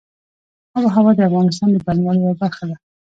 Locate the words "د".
1.17-1.19, 1.71-1.77